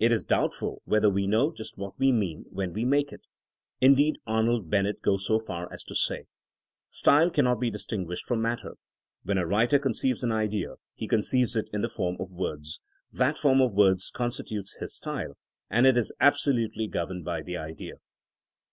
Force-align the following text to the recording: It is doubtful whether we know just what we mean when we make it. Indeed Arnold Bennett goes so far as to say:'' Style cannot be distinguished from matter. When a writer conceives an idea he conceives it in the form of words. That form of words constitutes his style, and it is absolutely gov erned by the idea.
It 0.00 0.10
is 0.10 0.24
doubtful 0.24 0.82
whether 0.86 1.08
we 1.08 1.28
know 1.28 1.52
just 1.52 1.78
what 1.78 1.96
we 2.00 2.10
mean 2.10 2.46
when 2.50 2.72
we 2.72 2.84
make 2.84 3.12
it. 3.12 3.28
Indeed 3.80 4.16
Arnold 4.26 4.68
Bennett 4.68 5.02
goes 5.02 5.24
so 5.24 5.38
far 5.38 5.72
as 5.72 5.84
to 5.84 5.94
say:'' 5.94 6.24
Style 6.90 7.30
cannot 7.30 7.60
be 7.60 7.70
distinguished 7.70 8.26
from 8.26 8.42
matter. 8.42 8.74
When 9.22 9.38
a 9.38 9.46
writer 9.46 9.78
conceives 9.78 10.24
an 10.24 10.32
idea 10.32 10.74
he 10.96 11.06
conceives 11.06 11.54
it 11.54 11.70
in 11.72 11.82
the 11.82 11.88
form 11.88 12.16
of 12.18 12.32
words. 12.32 12.80
That 13.12 13.38
form 13.38 13.60
of 13.60 13.72
words 13.72 14.10
constitutes 14.10 14.78
his 14.80 14.96
style, 14.96 15.36
and 15.70 15.86
it 15.86 15.96
is 15.96 16.12
absolutely 16.18 16.88
gov 16.88 17.10
erned 17.12 17.22
by 17.24 17.42
the 17.42 17.56
idea. 17.56 17.98